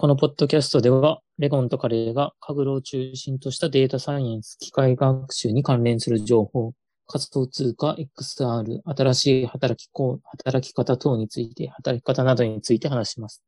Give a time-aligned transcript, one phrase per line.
[0.00, 6.72] このポッドキャストでは、レゴンとカレーがカグルを中心としたデータサイエンス、機械学習に関連する情報、
[7.06, 13.42] 仮想通貨、XR、新しい働きこ働き方等について、働き方などについて話します。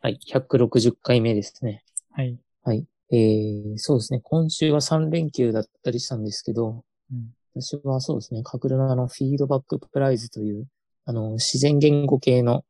[0.00, 1.84] はい、160回目ですね。
[2.12, 2.38] はい。
[2.62, 2.86] はい。
[3.12, 4.20] えー、そうですね。
[4.24, 6.82] 今週は3連休だったりしたんですけど、
[7.12, 10.66] うん私はそうですね、カグルのあの、フィードバックプライズという、
[11.04, 12.64] あの、自然言語系の、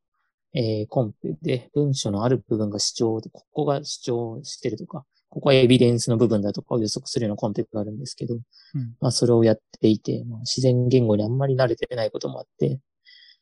[0.54, 8.40] えーコンペで文章のある部分が主張、ここが主張してるとか、ここはエビデンスの部分だとかを予測するようなコンペがあるんですけど、うん
[9.00, 12.78] まあそれをやっていて、まあ、自然言語にあんまり慣れてないこともあって、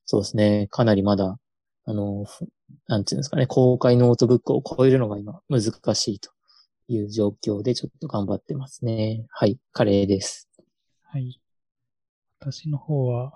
[0.06, 1.38] そうですね、かなりまだ、
[1.84, 2.46] あの、ふ
[2.88, 5.60] なんていうんですかね、公開ノートブックを超えるのが今難
[5.94, 6.30] しいと
[6.88, 9.26] いう状況でちょっと頑張ってますね。
[9.30, 10.48] はい、カレーです。
[11.02, 11.40] はい。
[12.40, 13.32] 私の方は、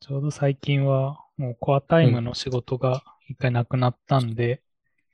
[0.00, 4.62] ちょうど最近は、もうコアタイムの仕事が一回なくなったんで、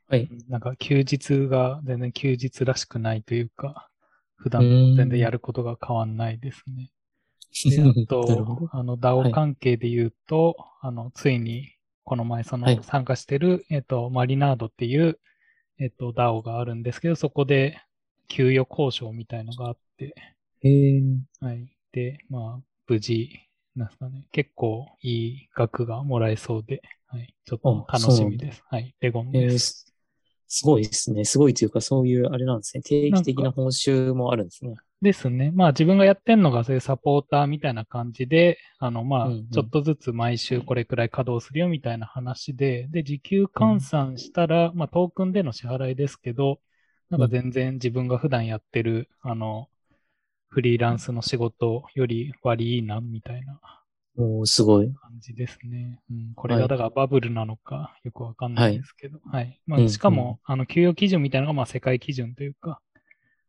[0.09, 0.29] はい。
[0.49, 3.89] なんか休日が全然休日らしくないというか、
[4.37, 6.91] 普段うん全然やることが変わんないですね。
[7.65, 11.73] で、あと あの、は DAO い関係で言うと、あの、ついに、
[12.05, 15.19] この前、そはいの、参加してる、えっと、マリナードっていう、
[15.79, 17.81] えっと、DAO があるんですけど、そこで、
[18.29, 20.15] 給与交渉みたいのがあって、
[21.41, 21.69] はい。
[21.93, 23.31] で、まあ、無事、
[23.77, 27.35] なんですかね、結構いい額がもらえそうで、はい。
[27.45, 28.63] ちょっとあ楽しみです。
[28.69, 28.95] はい。
[29.01, 29.69] レゴンえーです。
[29.69, 29.95] す
[30.49, 31.25] すごいですね。
[31.25, 32.83] すごいというか、そういう、あれなんですね。
[32.83, 34.75] 定期的な報酬もあるんですね。
[35.03, 35.51] ですね。
[35.51, 46.61] まあ自分がやってんのがそういうサポーターみたいな感じで、あのまあうんうんちょっとずつ毎週これくらい稼働するよみたいな話で、で、時給換算したら、まあトークンでの支払いですけど、
[47.11, 49.69] なんか全然自分が普段やってる、あの、
[50.57, 53.61] フリーランスの仕事より割いいなみたいな
[54.17, 54.91] おーすごい。
[55.03, 56.01] 感じですね。
[56.11, 59.61] うん、これがだからバブルなのかよくわかんなはいいですけど、はい。
[59.67, 62.81] まうんうんあしかも、あの、給与基準みたいなのがまあ世界基準というか、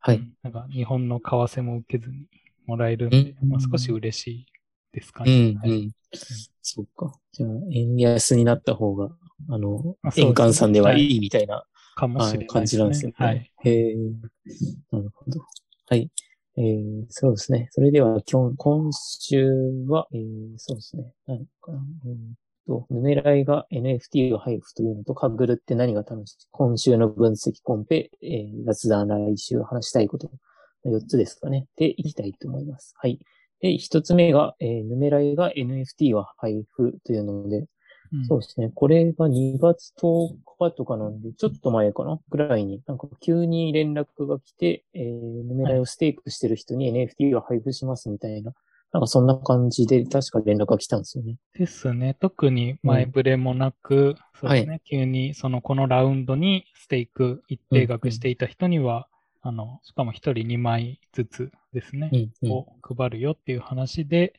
[0.02, 0.18] はい。
[0.18, 2.26] うんなんか日本の為替も受けずに
[2.66, 4.46] もらえるんで、うんまあ、少し嬉しい
[4.92, 5.32] ですかうね。
[5.32, 5.92] ん、うはいん。
[6.62, 7.14] そうか。
[7.32, 9.10] じゃあ、円安になった方が、
[9.50, 11.64] あのあ、円換算ではいいみたいな、
[11.96, 13.16] かもしれないはい感じなんですよね。
[13.17, 13.52] はい。
[13.64, 13.96] へえ。
[14.92, 15.46] なるほど。
[15.88, 16.10] はい。
[16.58, 17.68] えー、そうですね。
[17.72, 19.45] それでは、今日、今週
[19.88, 20.22] は、えー、
[20.58, 21.14] そうですね。
[21.28, 21.80] 何かな。
[22.06, 22.14] えー
[22.68, 30.30] と、ヌメライが NFT を配布というのと、カグルって何が楽しい今週の分析コンペ、えー、雑談来週話したいこと、
[30.86, 31.67] 4つですかね。
[31.78, 32.94] で、いきたいと思います。
[32.98, 33.20] はい。
[33.62, 37.66] で、1つ目が、えー、ヌメライが NFT を配布というので、
[38.14, 38.72] うんそうですね。
[38.73, 42.20] これが2月10日とかなんで、ちょっと前かな？
[42.30, 48.54] ぐらいに、なんか急に連絡が来て、えー、ヌメライをステークしてる人に NFT を配布しますみたいな、
[48.94, 51.36] なんかそんな感じで、確か連絡が来たんですよね。
[51.54, 52.16] ですね。
[52.20, 54.82] 特に前触れもなく、そうですね。
[54.86, 59.08] 急に、その、このラウンドにステーク一定額していた人には、
[59.42, 62.52] あの、しかも一人2枚ずつですね、うん、うん。
[62.52, 64.34] を配るよっていう話で、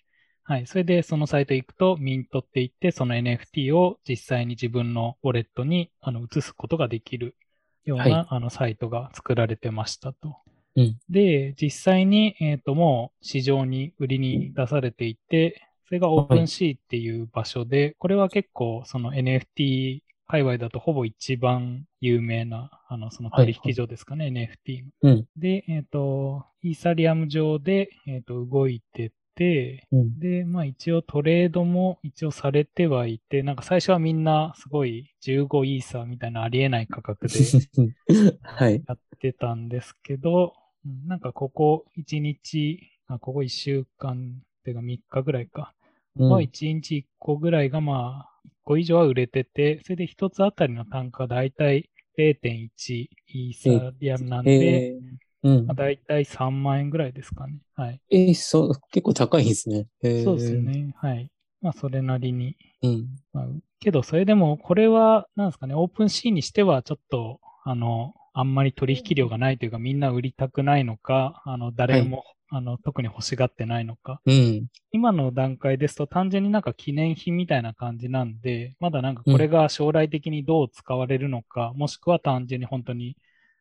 [0.49, 0.67] はい。
[0.67, 7.37] それで、そのサイト行くと、ミントって言って、その NFT を実際に自分のウォレットにあの移すことができる
[7.85, 10.39] ような、はいあのサイトが作られてましたと。
[10.75, 24.91] うんで、実際に、えっ、と、もう市場に売りに出されていて、それが OpenSea っていう場所で、これは結構、その NFT 界隈だとほぼ一番有名な、あの、その取引所ですかね、NFT の。
[25.03, 30.19] うん、で、えっ、と、イーサリアム上で、えっ、と、動いてて、うん。
[30.19, 37.35] で、まあ一応トレードも一応されてはいて、なんか最初はみんなすごい15イーサーみたいなありえない価格で
[38.43, 38.83] はい。
[38.87, 40.55] やってたんですけど、
[40.85, 45.75] うんなんかここ1日、あここ1週間っていうか3日ぐらいか、
[46.17, 51.89] うんは1日1個ぐらいがまあ1個以上は売れてて、それで1つあたりの単価はだいたい
[52.19, 55.75] 0.1イーサリアムなんで、えー、うんまあ、。
[55.75, 57.61] だいたい3万円ぐらいですかね。
[57.75, 58.01] はい。
[58.11, 59.87] えー、そう、結構高いですね。
[60.25, 60.53] そうです。
[60.55, 60.95] ね。
[60.97, 61.31] はい。
[61.61, 63.07] まあそれなりにうん。
[63.33, 63.47] まあ、
[63.81, 74.21] けど、それでも、これは、なんですかね、オープンシーにしては、ちょっと、あの、あんまり取引量がないというか、みんな売りたくないのか、あの、誰も、あの、特に欲しがってないのか。
[74.25, 74.67] うん。
[74.93, 83.17] 今の段階ですと、単純になんか記念品みたいな感じなんで、まだなんかこれが将来的にどう使われるのか、もしくは単純に本当に、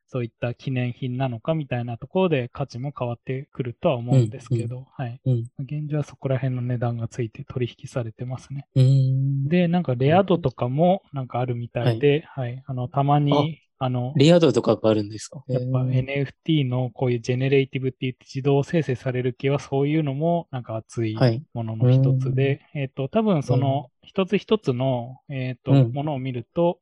[0.10, 5.20] そういった記念品なのかみたいなところで価値も変わってくるとは思うんですけど、はい。
[5.26, 5.44] うん。
[5.60, 8.68] 現状はそこら辺の値段がついて取引されてますね。
[8.76, 9.48] うん。
[9.50, 15.44] で、なんかレア度とかもなんかあるみたいで、はい、あの、たまに、あの、レア度とかがあるんですか？
[15.48, 21.44] やっぱ NFT のこういうジェネレーティブって言って自動生成される系はそういうのもなんか熱いはい。
[21.54, 26.80] ものの一つで、えっ、と、多分その一つ一つの、えっ、と、うんものを見ると、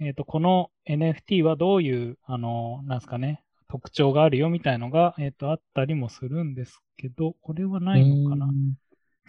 [0.00, 8.48] えっ、と、この NFT はどういう、あの、なんですかね、特徴があるよみたいのが、えっ、と、あったりもするんですけど、これはないのかな。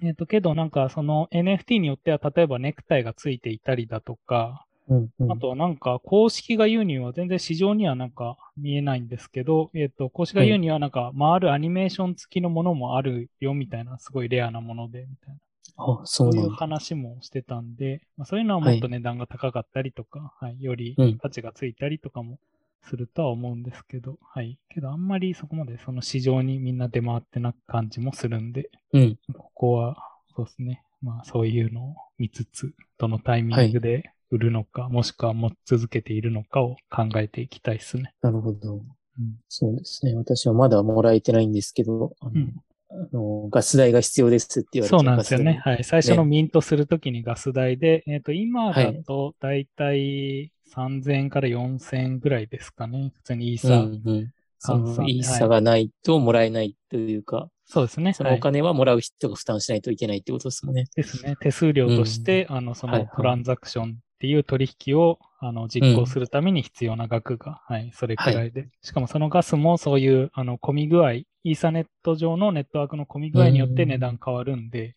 [0.03, 15.39] えっ、と、けどなんかその NFT によっては、例えばネクタイがついていたりだとか、うんうんあとはなんか公式が言うには全然市場にはなんか見えないんですけど、えっ、と、公式が言うにはなんか回るアニメーション付きのものもあるよみたいな、すごいレアなもので、みたいな。
[15.77, 16.49] あ、そそうういう。
[16.49, 22.39] 話もしてたんで、まあ、そういうのはもっと値段が高かったりとか、はい、よりうん価値がついたりとかも
[22.83, 24.59] するとは思うんですけど、はい。
[24.69, 29.17] けどあんまりそこまでその市場にみんな出回ってな感じもするんで、うん。
[29.33, 29.97] ここは
[30.35, 30.83] そうですね。
[31.01, 38.13] まあそういうのを見つつ、どのタイミングで売るのか、もしくは持ち続けているのかを考えていきたいですね。
[38.21, 38.81] なるほど。
[39.19, 39.37] うん。
[39.49, 40.15] そうですね。
[40.15, 42.66] 私はまだもらえてないんですけど、あの、うんあ
[43.13, 45.59] のガス代が必要ですって言われてそうなんですよね。
[45.63, 45.83] はい。
[45.83, 53.11] 最初のミントするときにガス代で、えっ、と、今だはいとだいたい3000円から4000円ぐらいですかね。
[53.15, 53.79] 普通にイーサ代。
[53.79, 53.83] ー。
[53.83, 54.31] うんうん。
[54.59, 58.13] そのイーサがないともらえないというか、そうですね。
[58.13, 60.85] そのお金はもらう人が負担しないといけないってことですもんね。
[60.95, 61.35] ですね。
[61.41, 68.69] 手数料として、あの、そはいはいのトランザクションっていう取引を、あの、実行するために必要な額が、はい、それくらいで。
[68.81, 71.11] しかもそのガスもそういう、あの、込み具合、
[71.47, 74.95] イーサネット上のネットワークの込み具合によって値段変わるんで、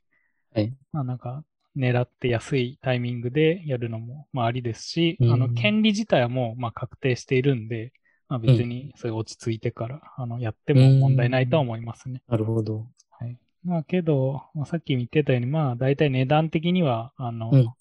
[0.55, 0.73] はい。
[0.93, 1.45] まあなんか、
[1.77, 7.93] 狙って安いタイミングでやるのも、まあありですし、うんあの、権利自体はもう、まあ確定しているんで、
[8.29, 12.23] まあ別にそれ落ち着いてから、あの、やっても問題ないとは思いますね。
[12.29, 12.87] なるほど。
[13.11, 13.39] はい。
[13.65, 17.73] まあけど、まあ、さっき見てたように、まあ大体値段的には、あの、うん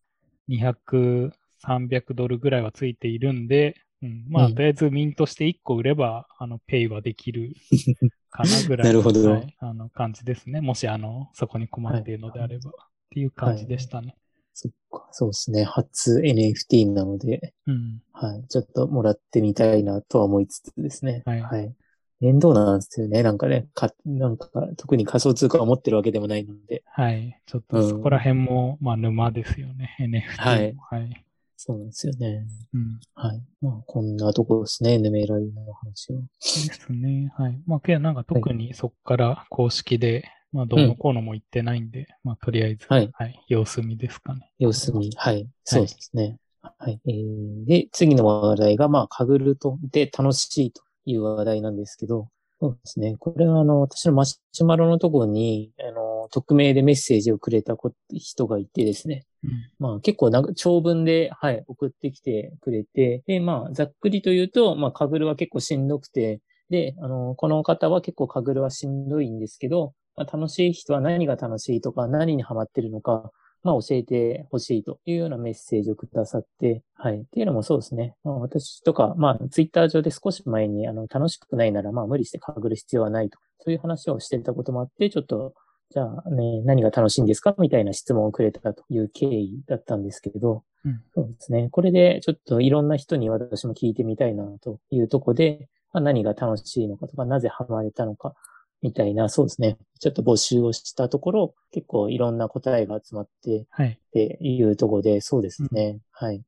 [0.48, 7.54] 200、300ドルぐらいはついているんで、うん、まあ、うんとりあえずミントして1個売れば、あの、ペイはできる
[8.30, 10.62] かなぐらいのなるほどはい、あの感じですね。
[10.62, 12.74] もし、あの、そこに困っているのであれば、っ
[13.10, 14.16] ていう感じでしたね。
[14.54, 15.63] そっか、そうですね。
[15.63, 18.01] 初 NFT なので、うん。
[18.12, 18.46] はい。
[18.48, 21.24] ちょっともらってみたいなとは思いつつですね。
[21.25, 21.74] はい
[22.22, 23.24] 面倒なんですよね。
[23.24, 26.84] なんかね、か、なんか、特に仮想通貨を持ってるわけでもないので。
[26.86, 27.42] はい。
[27.45, 29.95] ちょっうんとそこら辺も、まあ、沼ですよね。
[30.02, 30.81] NFT も。
[30.81, 31.25] はいはい。
[31.62, 32.46] そうなんですよね。
[32.74, 33.00] うん。
[33.16, 33.44] はい。
[33.62, 34.98] まあ、こんなとこですね。
[34.98, 36.22] ヌメライの話は。
[36.22, 37.34] ですね。
[37.38, 37.62] はい。
[37.68, 40.24] まあ、けどなんか特にそこから公式で、
[40.54, 43.12] まあ、どうのこうのも言ってないんで、まあ、とりあえず、はい
[43.50, 44.50] 様子見ですかね。
[44.58, 45.12] 様子見。
[45.18, 45.50] はい。
[45.66, 46.38] そうですね。
[46.62, 47.02] はい。
[47.06, 52.30] えー、で、次の話題が、まあ、カグルとで楽しいという話題なんですけど、
[52.62, 53.18] そうですね。
[53.20, 59.26] これは、あの、私のマシュマロのところに、あの、匿名でメッセージをくれたこ人がいてですね。
[59.44, 59.52] うん。
[59.80, 73.31] まあ結構な長文で、はい、送ってきてくれて、で、まあざっくりと言うと、まあカグルは結構しんどくて、で、あの、この方は結構カグルはしんどいんですけど、まあ、楽しい人は何が楽しいとか、何にハマってるのか、
[73.64, 77.22] まあ教えてほしいというようなメッセージをくださって、はい。
[77.22, 78.16] っていうのもそうですね。
[78.24, 83.40] まあ私とか、まあツイッター上で少し前に、あの、楽しくないなら、まあ無理してカグる必要はないと。
[83.62, 85.54] そういう話をしてたこともあって、ちょっと
[85.92, 87.56] じゃあね、何が楽しいんですか？
[87.58, 91.70] みたいな質問をくれたという経緯だったんですけど、うんそうですね。
[91.72, 98.34] これでちょっといろんな人に私も聞いてみたいなというところで、まあ、何が楽しいのかとか、なぜハマれたのか、
[98.82, 99.78] みたいな、そうですね。
[100.00, 103.90] ちょっと募集をしたところ、結構いろんな答えが集まってはい。
[103.90, 106.00] っていうところで、そうですね。
[106.12, 106.44] はい。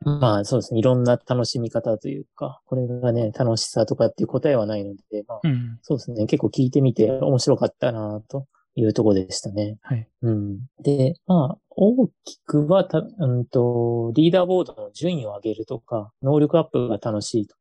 [0.00, 0.80] まあそうですね。
[0.80, 5.78] いろんな楽しみ方というか、これがね、楽しさとかっていう答えはないので、まあ、うん。
[5.82, 6.26] そうですね。
[6.26, 9.78] 結構聞いてみて面白かったなというところでしたね。
[9.82, 10.08] はい。
[10.22, 10.58] うん。
[10.82, 17.56] で、まあ、大きくはた、うんと、リーダーボードの順位を上げるとか、能力アップが楽しいと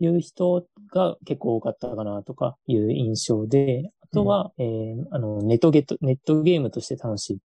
[0.00, 7.38] いう人が結構多かったかなとかいう印象で、あとは、えーあの、ネットゲット、ネットゲームとして楽しい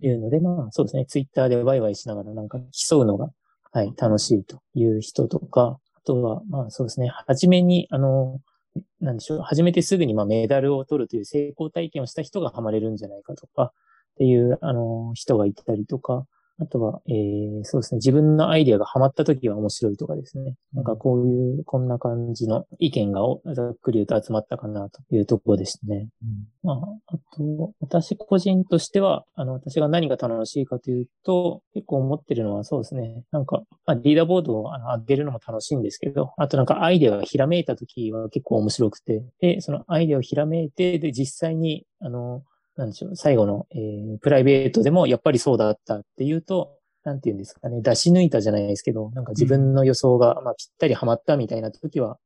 [0.00, 1.06] というので、まあ、そうですね。
[1.06, 2.58] ツイッターでワイワイしながらなんか
[2.88, 3.30] 競うのが、
[3.72, 7.08] はい、楽しいという人とか、あとは、まあそうですね。
[7.26, 8.40] 初めに、あの、
[9.00, 9.40] なんでしょう。
[9.40, 13.72] 初めてすぐにまあメダルを取るという成功体験をした人がハマれるんじゃないかとか、っ
[14.18, 16.26] ていう、あの、人がいたりとか、
[16.60, 17.96] あとは、えー、そうですね。
[17.96, 20.54] 自分のアイデアがハマった時は面白いとかですね。
[20.74, 26.08] なんかこういう、こんな感じの意見がおざっくり言うと集まったかなというところでしたね。
[26.62, 26.76] まあ、
[27.06, 33.22] あと、私個人としては、あの、私が何が楽しいかというと、結構思ってるのはそうですね。
[33.30, 42.42] なんか、まあ、リーダーボードをあの上げるのも楽しいんですけど、あとなんかアイデアがひらめいた時は結構面白くて、で、そのアイデアをひらめいて、で、実際に、あの、
[42.80, 52.18] なんでしょう、最後の、えープライベートでもやっぱりそうだったっていうと、なんて言うんですかね、出し抜いたじゃないですけど、なんか自分の予想が、まあ、ぴったりハマったみたいな時は、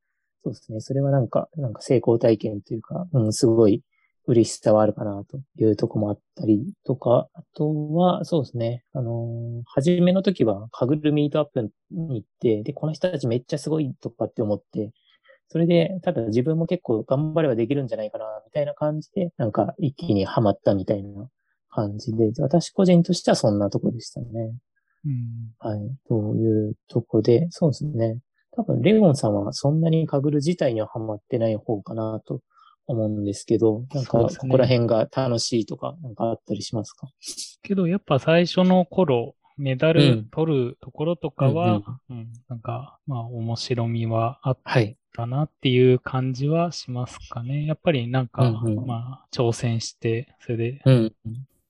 [0.42, 3.82] そうですね、それはなんか、なんか成功体験というか、うん、すごい
[4.26, 14.92] 嬉しさはあるかなというとこもあったりとか、あとは、そうですね、あのー、初めの時はカグルミートアップに行って、で、この人たちめっちゃすごいとかって思って、
[15.48, 21.28] それで、ただ自分も結構頑張ればできるんじゃないかな、みたいな感じで、なんか一気にハマったみたいな
[21.70, 24.54] 感じで、私個人としてはそんなとこでしたね。
[25.04, 25.80] うん、はい。
[26.08, 28.18] というとこで、そうですね。
[28.52, 32.40] 多分、レゴンさんはそんなにカグル自体にはハマってない方かなと
[32.86, 37.08] 思うんですけど、なんか、ここら辺が楽しいとか、なんかあったりしますか、
[37.62, 44.58] けど、やっぱ最初の頃、メダル取るところとかは、うん、うん、なんか、まあ、面白みはあっ
[45.14, 47.64] たなっていう感じはしますかね。
[47.64, 50.82] やっぱりなんか、うんうん、まあ、挑戦して、それで、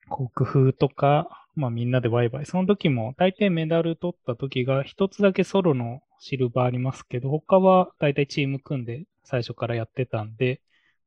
[0.08, 2.46] こう、工夫とか、まあみんなでワイワイ。
[2.46, 10.60] その時も大抵メダル取った時が一つだけソロのシルバーありますけど、他は大体チーム組んで最初からやってたんで、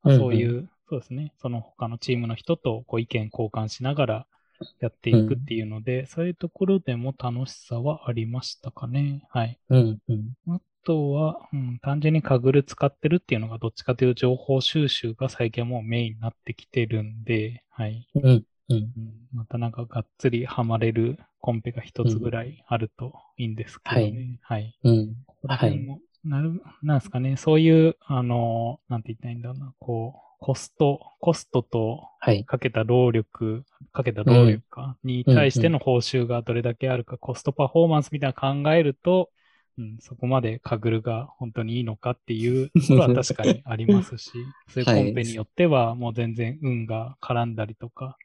[0.03, 4.27] まあ、そういう、うんうん、そうですね、その他のチームの人とこう意見交換しながら
[4.79, 9.23] やっていくっていうので、うん、そういうところでも楽しさはありましたかね。
[9.29, 9.59] はい。
[9.69, 18.07] うんうん、あとは、うん、単純にカグル使ってるっていうのがどっちかというと情報収集が最近はもうメインになってきてるんで、はい。
[18.15, 18.91] うんうん、
[19.33, 24.39] またなんかがっつりハマれるコンペが一つぐらいあるといいんですけどね。
[24.41, 24.61] はい。
[24.61, 24.77] はい。
[24.83, 25.15] うん。
[25.47, 25.99] はい。
[26.23, 27.37] なる、なんですかね。
[27.37, 29.73] そういう、あの、なんて言ったらいいんだろうな。
[29.79, 32.09] こう、コスト、コストと
[32.45, 33.63] かけた労力、はい、
[33.93, 39.29] かけた労力か、に対しての報酬がどれだけあるか、うんうん、コストパフォーマンスみたいな考えると、
[39.77, 44.31] うん、そこまでカグルが本当にいいのかっていう ところは確かにありますし、
[44.69, 48.17] そういうコンペによってはもう全然運が絡んだりとか、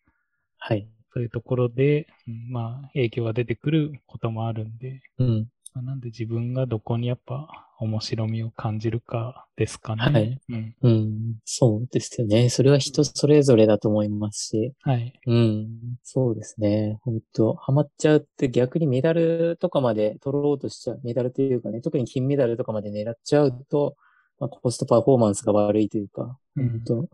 [0.59, 0.87] はい。
[1.13, 5.52] そういうところで、うん、まあ、影響が出てくることもあるんで、うん。
[5.75, 7.49] まあ、なんで自分がどこにやっぱ
[7.79, 10.03] 面白みを感じるかですかね。
[10.03, 10.41] はい。
[10.51, 10.77] うん。
[10.83, 11.35] うん。
[11.45, 12.51] そうですよね。
[12.51, 14.75] それは人それぞれだと思いますし。
[14.83, 15.13] はい。
[15.27, 15.69] うん。
[16.03, 16.99] そうですね。
[17.03, 21.01] 本当ハマっちゃうって逆にメダルとかまで取ろうとしちゃう。
[21.05, 23.97] メダルというかね、特に金メダルとかまで狙っちゃうと、
[24.39, 27.09] まあ、コストパフォーマンスが悪いというか、うん、本当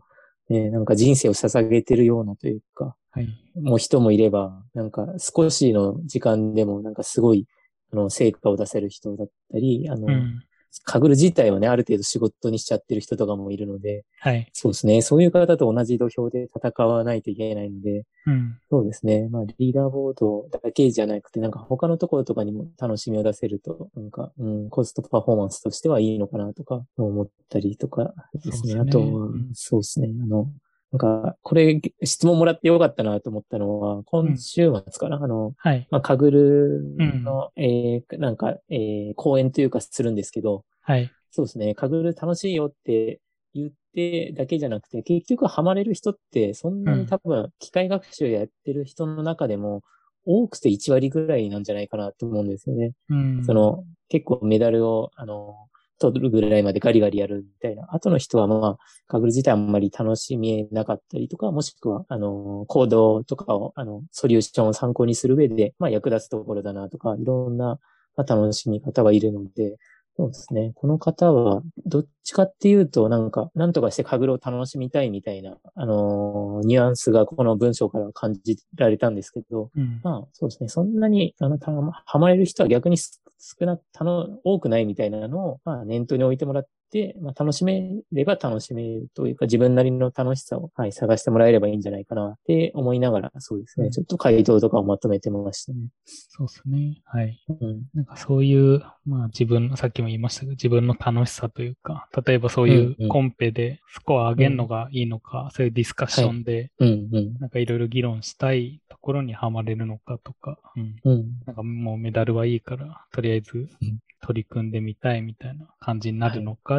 [0.49, 7.47] ね、なんか人生を捧げてるようなというか、はい、もう人もいれば、なんか少しの時間でもなんかすごい、
[7.91, 10.43] あの、成果を出せる人だったり、あの、うん、
[10.83, 14.47] かぐる自体はね、ある程度仕事にしちゃってる人とかもいるので、はい。
[14.53, 15.01] そうですね。
[15.01, 18.57] そういう方と同じ土俵で戦わないといけないので、うん。
[18.69, 19.27] そうですね。
[19.29, 28.71] まあ、リーダーボードだけじゃなくて、なんか他のところとかにも楽しみを出せると、なんか、うん、コストパフォーマンスとしてはいいのかなとか思ったりとかですね。
[28.71, 30.09] すねあとそうですね。
[30.21, 30.47] あの、
[30.91, 35.87] なんか、これ、質問もらってよかったなと思ったのは、今週末かな、うん、あの、はい。
[35.91, 36.83] まあ、かぐる
[37.23, 41.11] の、うん、えー、なんか、えー、講演というかするんですけど、はい。
[41.31, 43.19] そうですね、かぐる楽しいよって
[43.53, 49.83] 言ってだけじゃなくて、結局ハマれる人って、そんなに多分、機械学習やってる人の中でも、
[50.25, 52.93] 多くて1割ぐらいなんじゃないかなと思うんですよね。
[53.09, 55.55] うん、その、結構メダルを、あの、
[55.99, 57.87] 取るぐらいまでガリガリやるみたいな。
[57.93, 58.77] 後の人はまあ、
[59.07, 67.79] カグル自体あんまり楽しみなかったりとか、もしくは、あの、コードとかを、あの、ソリューションを参考にする上で、まあ役立つところだなとか、いろんな、
[68.15, 69.77] まあ、楽しみ方はいるので、
[70.19, 70.73] そうですね。
[70.75, 80.67] この方は、どっちかっていうと、なんか、なんとかしてカグルを楽しみたいみたいな、あのー、ニュアンスがこの文章から感じられたんですけど、うん、まあ、そうですね。
[80.67, 86.67] そんなに、あの、はまれる人は逆に少少な、たの、多くないみたいなのを、まあ、念頭に置いてもらっ、
[87.21, 93.87] まあ、楽しめれば楽しめるというか、自分なりの楽しさを、はい、探してもらえればいいんじゃないかなって思いながら、そうですね。
[93.87, 95.79] うん、ちょっと回答とかをまとめてましたね。
[96.05, 97.01] そうですね。
[97.05, 97.39] はい。
[97.61, 97.83] うん。
[97.93, 110.95] なんかそういう、まあ自分、さっきも言いましたけど、自分の楽しさというか、例えばそういうコンペでスコア上げるのがいいのか、うん、そういうディスカッションで、うんうん、なんかいろいろ議論したいところにはまれるのかとか、うん。
[111.03, 113.69] うん、なんかもうメダルはいいから、とりあえず
[114.21, 116.78] 取り組んでみたいみたいな感じになるのか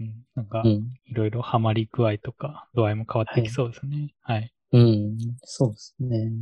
[0.00, 4.14] うん、なんか、いろいろハマり具合とか、度合いも変わってきそうですね。
[4.22, 6.32] はい、はいうん、そうですね。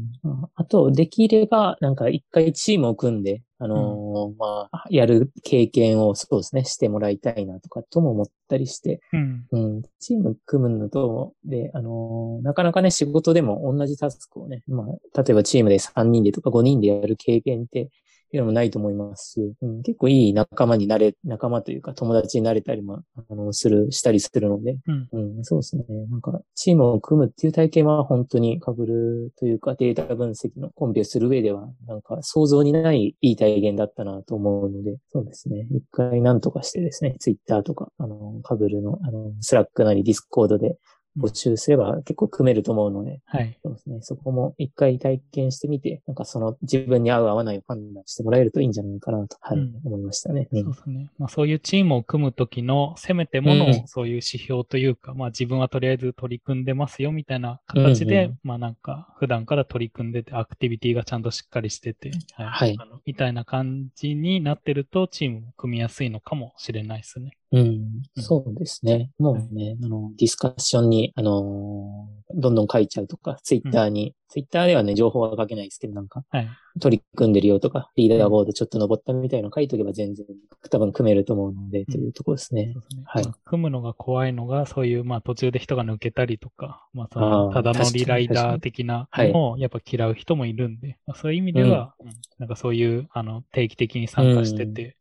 [0.54, 17.90] あと、できれば、なんか一回チームを組んで、あのーうん、まあ、やる経験をそうですね、してもらいたいなとかとも思ったりして、うん、うん、チーム組むのと、で、あのー、なかなかね、仕事でも同じタスクをね、まあ、例えばチームで3人でとか5人でやる経験って、
[18.36, 25.84] いうのもないと思いますし、うん、結構いい仲間になれ、仲間というか友達になれたりも、あの、する、したりするので、うん、うん、そうですね。
[26.10, 35.66] なんか、チームを組むっていう体験は本当に Kaggle というか、データ分析のコンペをする上では、なんか想像にないいい体験だったなと思うので、そうですね。
[35.70, 40.76] 一回何とかしてですね、ツイッターとか、あの、 Kaggle の、あの、 Slack なり Discord で、
[41.18, 43.58] 募集すれば結構組めると思うので、はい。
[43.62, 43.98] そうですね。
[44.02, 50.48] そこも一回体験してみて、なんかその自分に合う合わないを判断してもらえるといいんじゃないかなと、はい、うん思いましたね。
[50.50, 51.10] うんそうですね。
[51.18, 62.46] まあそういうチームを組むときのせめてものうんそういう指標というか、まあ自分はとりあえず取り組んでますよみたいな形で、うんうんまあなんか普段から取り組んでて、アクティビティがちゃんとしっかりしてて、はい。
[62.46, 67.36] はいあのみたいな感じになってるとチームも組みやすいのかもしれないですね。
[67.52, 68.22] うん、うん。
[68.22, 69.10] そうですね。
[69.18, 76.48] もうね、あの、ディスカッションに、あのーどんどん書いちゃうとか、ツイッターに、ツイッターではね、情報は書けないですけど、なんか、はい。
[76.80, 80.26] 取り組んでるよとか、リーダーボードちょっと登ったみたいなの書いとけば全然、
[80.70, 82.70] 多分組めると思うので、というところですね。
[82.72, 82.78] そ。
[82.78, 83.02] うですね。
[83.06, 83.24] はい。
[83.24, 89.32] まあ組むのが怖いのが、そういう、まあ途中で人が抜けたりとか、まあそあの、ーただのリライダー的なはい。
[89.32, 92.12] のをやっぱ嫌う人もいるんで、まあ、そういう意味では、うん。
[92.38, 94.94] なんかそういう、あの、定期的に参加してて、うん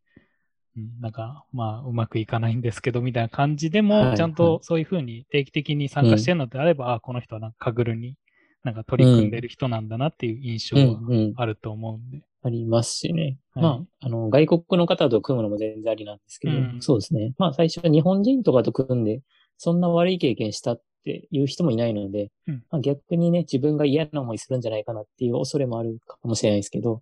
[1.00, 8.16] なんか、まあ、うまくいかないんですけど、みたいな感じでも、はいちゃんとそういうふうに定期的に参加してるのであれば、あこの人はなんかカグルに
[8.64, 11.00] なんか取り組んでる人なんだなっていう印象は。
[11.36, 12.24] あると思うんで。
[12.44, 13.38] ありますしね。
[13.54, 17.34] はいまあ、あの、外国の方と組むのも全然ありなんですけど、うんそうですね。
[17.38, 19.22] まあ、最初は日本人とかと組んで、
[19.58, 27.02] そんな悪い経験したっていう人もいないので、うんまあ、逆にね、自分が嫌な思いするんじゃないかなっていう恐れもあるかもしれないですけど、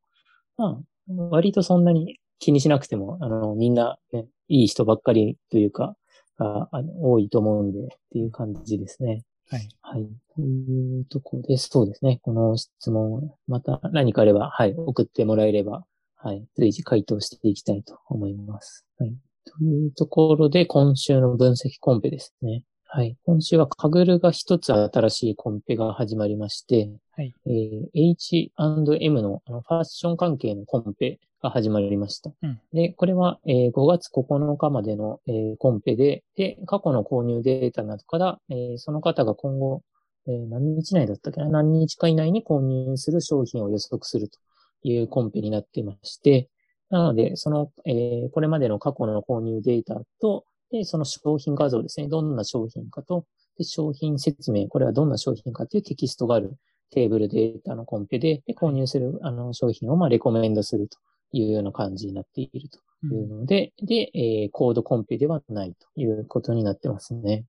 [0.58, 5.96] まあ、割とそんなに気にしなくても、あの、みんなね、いい人ばっかりというか、
[6.40, 9.24] があの多いと思うんで、っていう感じですね。
[9.50, 9.70] はい。
[9.82, 10.08] はい。
[10.36, 12.20] というところで、そうですね。
[12.22, 18.86] この質問、また何かあれば、はい、送ってもらえれば、はい、随時回答していきたいと思います。
[18.98, 19.16] はい。
[19.46, 22.64] というところで、今週の分析コンペですね。
[22.92, 23.16] はい。
[23.24, 27.36] 今週はカグルが一つ新しいコンペが始まりまして、はい。
[27.46, 32.32] えー H&M のあのファッション関係のコンペが始まりました。
[32.42, 39.84] うんで、これは、えー5月9日までの、えーコンペで、で、過去の購入データなどから、えーその方が今後、
[40.28, 41.48] えー何日内だったっけな？
[41.48, 44.40] 何日か以内に購入する商品を予測すると
[44.82, 46.50] いうコンペになっていまして、
[46.90, 52.08] なので、その、えーこれまでの過去の購入データと、で、その商品画像ですね。
[52.08, 53.26] どんな商品かと、
[53.58, 56.54] で、商品説明、これはどんな商品かというテキストがある
[56.92, 60.98] テーブルデータのコンペで、で購入するあの商品をまあレコメンドすると
[61.32, 67.46] いうような感じになっているとうんいうので、で、えーコードコンペではないということになってますね。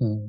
[0.00, 0.28] うん。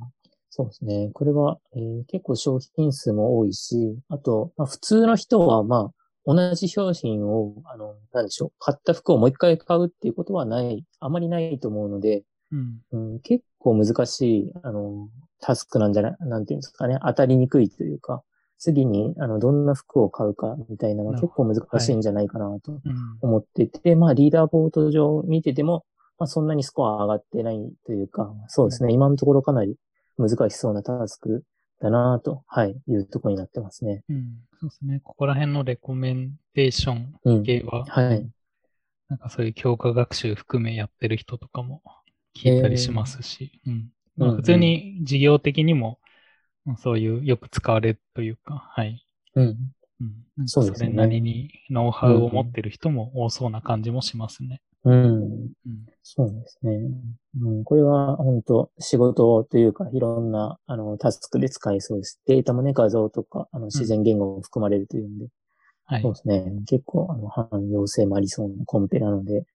[0.49, 1.09] そうですね。
[1.13, 12.81] これは、えー結構商品数も多いし、あと、まあ、普通の人は、まあ、同じ商品を、あの、なんでしょう、買った服をもう一回買うっていうことはない、あまりないと思うので、うん。
[12.91, 15.09] うん、結構難しい、あの、
[15.39, 18.23] タスクなんじゃない、なんていうんですかね、当たりにくいというか、
[18.57, 22.81] 次に、あの、どんな服を買うかみたいなのはなる結構難しいんじゃないかなとうん。
[23.21, 25.85] 思ってて、まあ、リーダーボード上見てても、
[26.17, 29.75] まあ、そんなにスコア上がってないというか、そうですね、今のところかなり
[30.17, 31.43] 難しそうなタスク
[31.79, 34.03] だなと、はい、いうところになってますね。
[34.09, 34.39] うん。
[34.59, 35.01] そうですね。
[35.03, 37.43] ここら辺のレコメンデーションうん。
[37.43, 38.29] 系は、はい。
[39.09, 41.81] なんかそういう強化学習含めやってる人とかも
[42.35, 43.89] 聞いたりしますし、うん。
[44.17, 45.99] まあうん普通に事業的にも、
[46.65, 49.05] まあそういうよく使われるというか、はい。
[49.35, 49.71] うん。
[50.01, 50.25] うん。
[50.37, 54.61] なんかそうですねそれなりにノウハウを持ってる人も多そうな感じもしますね。
[54.85, 54.95] うん。
[54.95, 55.51] うん。
[56.03, 56.79] そうですね。
[57.41, 62.21] うん、これは本当仕事というかいろんなあのタスクで使えそうです。
[62.27, 65.27] データもね、画像とかあの自然言語も含まれるというんで、
[65.85, 66.13] はいそう。
[66.13, 66.45] ですね。
[66.67, 69.45] 結構あの汎用性もありそうなコンペなので、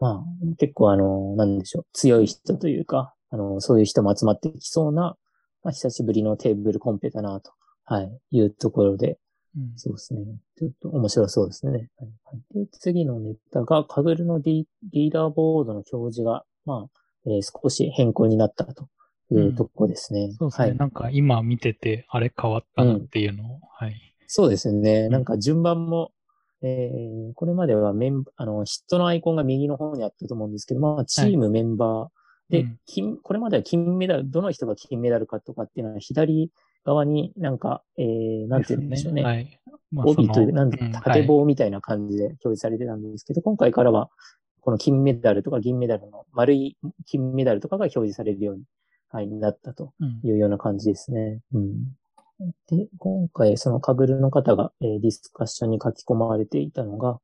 [0.00, 5.16] まあ結構あの、なんでしょう、強い人というか、あの、そういう人も集まってきそうな、
[5.62, 7.52] まあ久しぶりのテーブルコンペだなと、
[7.84, 9.18] はい、いうところで、
[9.56, 10.20] うんそうですね。
[10.58, 11.72] ちょっと面白そうですね。
[11.72, 11.80] はい
[12.24, 18.88] はい、で次のネタが、カグルのリリーダーボードの表示が、まあ、えー少し変更になったと
[19.30, 20.32] いうところですね。
[20.38, 20.68] そうですね。
[20.68, 20.76] はい。
[20.76, 23.94] なんか今見てて、あれ変わったなっていうのを、はい。
[24.26, 25.08] そうですね。
[25.08, 26.12] んなんか順番も、
[26.62, 36.50] えーこれまではメンあの、人のアイコンが右の方にあったと思うんですけど、まあ、チームメンバーで、うん金、これまでは金メダル、どの人が金メダルかとかっていうのは左
[36.84, 39.22] 側になんか、えー、なんて言うんでしょうね。
[39.22, 39.60] はい。
[39.90, 44.10] まあ帯という、なんでうん縦棒みたいな感じで表示されてたんですけど、今回からは、
[44.60, 48.62] この金メダルとか銀メダルの丸い金メダルとかが表示されるように、
[49.10, 51.40] はい、なったとうんいうような感じですね。
[51.52, 51.96] うん。
[52.68, 57.20] で、今回、そのカグルの方が、えーディスカッションに書き込まれていたのが、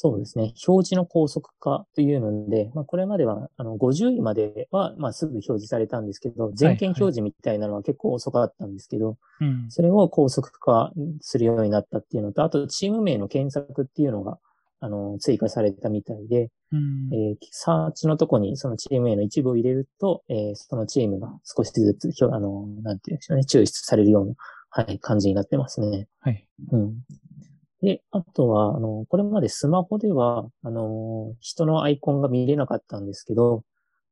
[0.00, 0.52] そうですね。
[0.68, 9.66] 表示の高速化というので、まあ、これまでは、あの、50位までは、まあ、すぐ表示されたんですけど、全件表示みたいなのは結構遅かったんですけど、うん。
[9.70, 14.38] それを高速化するようになったっていうのと、あとチーム名の検索っていうのが、
[14.78, 24.34] あの、追加されたみたいで、うんえーサーチのとこにそのチーム名の一部を入れると、えーそのチームが少しずつ、ひょあの、なんていうんでしょうね、抽出されるような、
[24.70, 26.06] はい、感じになってますね。
[26.20, 26.46] はい。
[26.70, 26.94] うん。
[27.82, 33.62] で、あとは、あの、これまでスマホでは、あの、人のアイコンが見れなかったんですけど、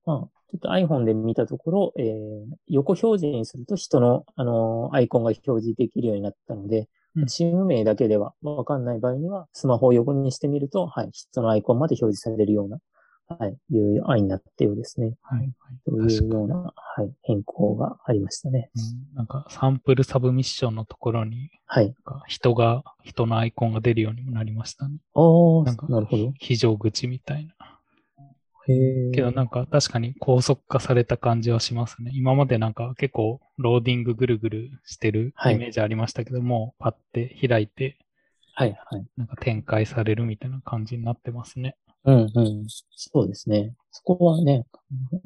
[0.04, 7.26] まあ、ちょっと iPhone で見たところ、えー横表示にすると人の、あの、アイコンが表示できるようになったので、うん。
[7.26, 12.78] チーム名だけではわかんない場合には、スマホを横にしてみると、はい、人のアイコンまで表示されるような、
[13.28, 15.16] はい、いう案になったようですね。
[15.22, 15.40] はい。
[15.40, 15.52] はい。
[15.84, 18.70] というような、はい、変更がありましたね。
[18.74, 21.86] うんなんか、 sample submission のところに、はい。
[21.86, 24.98] なんか人が、人のアイコンが出るようにもなりましたね。
[25.14, 26.32] おー、なんかなるほど。
[26.38, 27.54] 非常口みたいな。
[28.68, 32.10] へーけどなんか確かに高速化された感じはしますね。
[32.14, 37.96] 今までなんか結構ローディングぐるぐるしてるはいイメージありましたけども、パッて開いて
[38.58, 39.06] はい、はい。
[39.18, 41.76] なんか展開されるみたいな感じになってますね。
[42.06, 42.66] うんうん。
[42.90, 43.74] そうですね。
[43.90, 44.64] そこはね、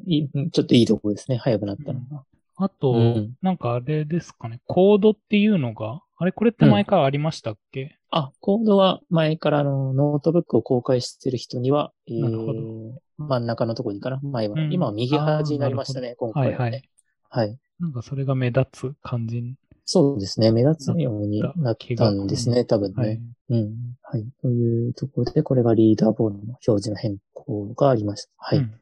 [0.05, 1.37] いいちょっといいとこですね。
[1.37, 2.23] 早くなったのが。
[2.55, 14.55] あと、うんなんかあれですかね、コードっていうのが、あれこれって前からありましたっけ、あ、コードは前からあのノートブックを公開してる人には、えなるほー、真ん中のところにかな前は。
[14.55, 16.83] うん今は右端になりましたね、今はい回はね。
[17.29, 17.47] はい。
[17.47, 17.57] はい。
[17.79, 19.55] なんかそれが目立つ感じに。
[19.93, 20.53] そうですね。
[20.53, 22.95] 目立つようになったんですね、多分ね。
[22.95, 23.21] はい。
[23.49, 23.75] うん。
[24.01, 24.25] はい。
[24.41, 28.31] というところで、これがリーダーボードの表示の変更がありました。
[28.37, 28.59] はい。
[28.59, 28.73] うん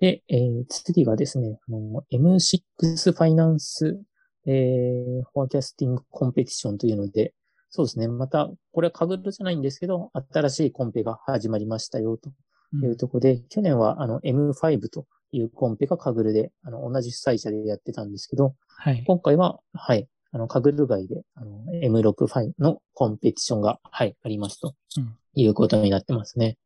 [0.00, 4.00] で、えー次がですね、あの M6 ファイナンス、
[4.46, 7.34] えー、フォアキャスティングコンペティションというので、
[7.68, 8.06] そうですね。
[8.06, 12.30] また、これは Kaggle じゃないんですけど、新しいコンペが始まりましたよと
[12.74, 19.02] うんいうところで、去年はあの M5 というコンペが Kaggle で、あの、同じ主催者でやってたんですけど、はい。
[19.04, 26.56] 今回は、はい、あの、 Kaggle 外で、あの、M6 ファイのコンペティションが、はい、ありますとうんいうことになってますね。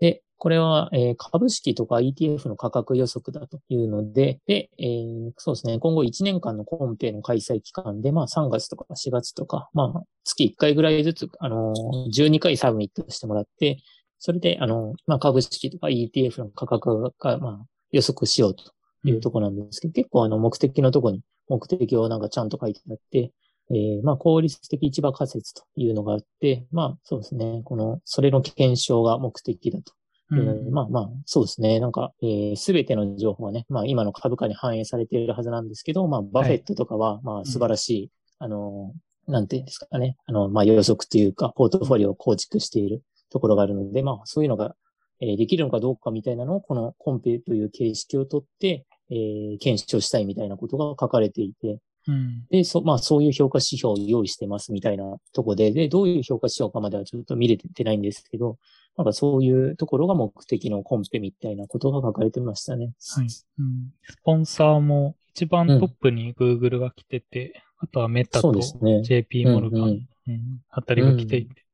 [0.00, 13.78] で、これは、えー株式とか ETF の価格予測だというので、で、えーそうですね、今後1年間のコンペの開催期間で、まあ3月とか4月とか、まあ月1回ぐらいずつ、あのー、12回サブミットしてもらって、
[14.18, 18.72] それで、あの、まあ株式とか ETF の価格が、まあ予測しようと
[19.04, 23.32] いうところなんですけど、結構あの目的のところに目的をなんかちゃんと書いてあって、
[23.70, 29.92] えーまあ効率的市場仮説というのがあって、まあそうですね、この、それの検証が目的だと。
[30.30, 31.78] ううんんまあまあ、そうですね。
[31.78, 32.12] なんか、
[32.56, 38.92] す、べ、ての情報はね、まあ今の株価に反映されているはずなんですけど、まあバフェットとかは、まあ素晴らしい、あの、
[39.28, 40.16] なんていうんですかね。
[40.26, 44.74] あの、まあ予測というか、ポートフォリオを構築しているところがあるので、まあそういうのが、
[45.20, 52.46] えーできるのかどうかみたいなのを、このコンペという形式をとって、えー検証したいみたいなことが書かれていて、うん。
[52.50, 58.58] で、そ、まあそういう評価指標を用意してますみたいなとこで、で、どういう評価指標かまではちょっと見れてないんですけど、
[58.96, 62.92] なんかそういうところが目的のコンペみたいなことが書かれてましたね。
[63.14, 63.26] はい。
[63.58, 63.92] うん。
[64.02, 68.52] スポンサーも一番トップに Google が来てて、あとはメタと。
[68.54, 69.84] JP モルガン、う
[70.28, 71.66] うんんあたりが来ていて。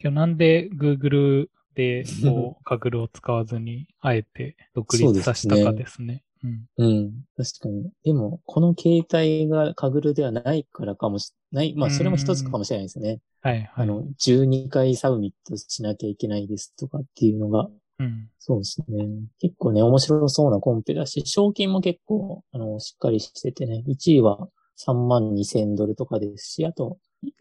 [0.00, 6.23] 今日なんで Google でこう、 Kaggle を使わずに、あえて独立させたかですね。
[6.44, 6.66] うん。
[6.76, 7.12] うん。
[7.36, 7.90] 確かに。
[8.04, 11.74] でも、この形態が Kaggle ではないからかもしれない。
[11.74, 13.20] まあ、それも一つかもしれないですね。
[13.40, 13.70] はい、はい。
[13.76, 18.28] あの、12回サブミットしなきゃいけないですとかっていうのが、うん。
[18.38, 19.06] そうですね。
[19.40, 24.48] 結構ね、面白そうなコンペだし、賞金も結構、あの、しっかりしててね、1位は
[24.84, 26.98] 3万2千ドルとかですし、あと、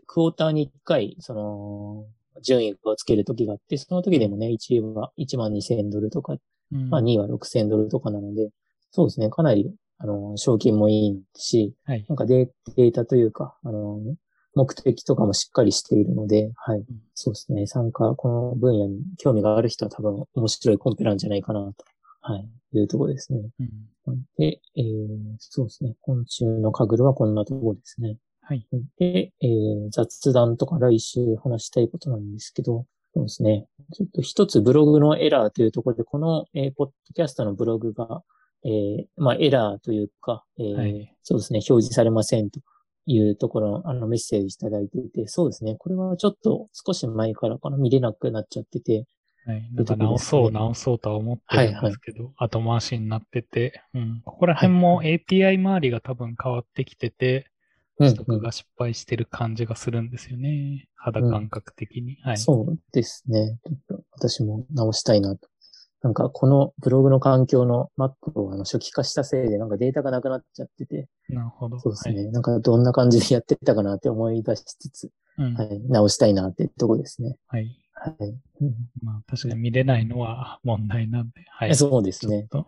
[0.08, 2.06] クォーターに1回、その、
[2.42, 6.38] 順位をつける時があって、その時でもね、1位は1万2千ドルとか、
[6.72, 8.50] うんまあ2位は6千ドルとかなので、
[8.94, 12.06] そうですね、かなり、あの、賞金もいいし、はい。
[12.08, 14.00] なんかデーデータというか、あの、
[14.54, 16.86] 目的とかもしっかりしているので、はい。
[17.16, 17.66] そうですね。
[17.66, 21.74] 参加、この分野に興味がある人は多分面白いコンペなんじゃないかなと、
[22.22, 22.48] はい。
[22.74, 23.50] いうところですね。
[24.08, 24.22] うん。
[24.38, 25.96] で、えー、そうですね。
[26.02, 28.18] 今週のカグルはこんなところですね。
[28.42, 28.68] はい。
[29.00, 33.66] で、えー、雑談とか来週話したいことなんですけど、そうですね。
[33.94, 38.24] ちょっと一つブログのエラーというところで、この、えー、ポッドキャストのブログが、
[38.66, 42.60] えー、まあ、エラーというか、えーはいそうですね、表示されませんと
[43.06, 49.06] いうところの、あの、メッセージいただいていて、そうですね、これはちょっと少し前からかな、見れなくなっちゃってて、
[49.46, 49.70] はい。
[49.74, 54.22] なんか直そう、直そうとは思ってるんですけど、後回しになってて、うん。
[54.24, 57.44] ここら辺も API 周りが多分変わってきてて、うん
[58.00, 60.88] 取得が失敗してる感じがするんですよね。
[60.96, 62.18] 肌感覚的に。
[62.24, 62.38] はい。
[62.38, 63.60] そうですね。
[63.64, 65.48] ちょっと私も直したいなと。
[66.04, 71.80] なんかこのブログの環境の Mac をあの初期化したせいでなんかデータがなくなっちゃってて、なるほど。
[71.80, 72.30] そうですね。
[72.30, 75.48] なんかどんな感じでやってたかなって思い出しつつ、はい。
[75.48, 75.56] うん。
[75.56, 77.38] はい、直したいなってとこですね。
[77.48, 77.80] はい。
[77.94, 78.30] はい。
[78.62, 81.76] うんまあ確かに見れないのは問題なんで、はい。
[81.76, 82.48] そうですね。
[82.52, 82.66] ちょ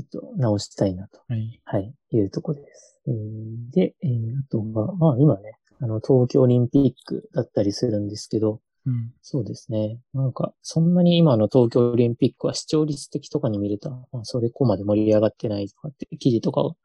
[0.00, 1.60] っと直したいなと、とはい。
[1.64, 3.00] はい、いうとこです。
[3.06, 9.14] えーで、えーあとは、まあ今ね、あの、東京オリンピックだったりするんですけど、うん。
[9.22, 9.98] そうですね。
[10.12, 16.76] なんか、そんなに今の東京オリンピックは視聴率的とかに見ると、まあ、それこまで盛り上がってないとかって記事とかを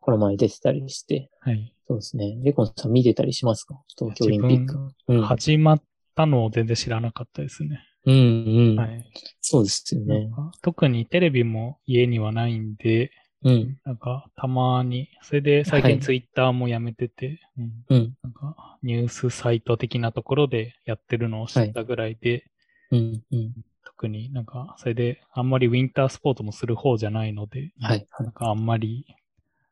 [0.00, 1.74] この前出てたりして、はい。
[1.86, 2.38] そうですね。
[2.42, 3.78] レコンさん見てたりしますか？
[3.98, 4.78] 東京オリンピック。
[5.08, 5.22] うん。
[5.22, 5.82] 始まっ
[6.14, 7.80] たのを全然知らなかったですね。
[8.06, 8.76] うんうん。
[8.76, 9.04] はい。
[9.40, 10.30] そうですよね。
[10.62, 13.10] 特にテレビも家にはないんで、
[13.44, 13.76] うん。
[13.84, 18.14] なんかたまに、それで最はい近ツイッターもやめてて、うんうん。
[18.22, 22.44] なんかニュースサイト的なところでやってるのを知ったぐらいで、
[22.90, 23.22] うん。
[23.32, 23.52] うん。
[23.84, 28.06] 特になんかそれであんまりウィンタースポーツもする方じゃないので、はい。
[28.10, 29.06] はなんかあんまり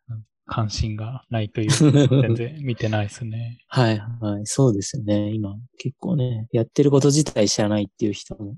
[0.08, 1.76] うん関心がないというか、
[2.22, 2.36] 全い。
[2.36, 3.58] 然見てないですね。
[3.68, 3.98] はい。
[4.20, 4.46] はい。
[4.46, 5.30] そうですよね。
[5.32, 8.56] 今、結構ね、やってること自体知らないっていう人も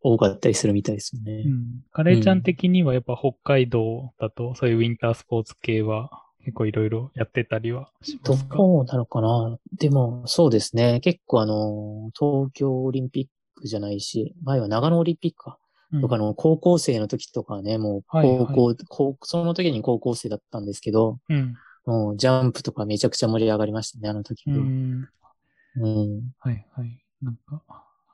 [0.00, 1.48] 多かったりするみたいですよねう。
[1.48, 1.84] ん。
[1.92, 8.56] カレーちゃん的にはやっぱ北海道だとそういうウィンタースポーツ系は結構いろいろやってたりはしますか？
[8.56, 9.58] どうなのかな？
[9.78, 11.00] でも、そうですね。
[11.00, 13.26] 結構あの、東京オリンピッ
[13.60, 15.58] クじゃないし、前は長野オリンピックか。
[15.92, 18.74] うんとかの高校生の時とかね、もうはいはい高校、
[19.16, 21.56] 高その時に高校生だったんですけど、うん。
[21.86, 24.64] もうジャンプとかめちゃくちゃ盛り上がりましたね、あの時うは。
[24.64, 25.08] ん。
[25.76, 26.32] うん。
[26.38, 27.02] はいはい。
[27.22, 27.62] なんか、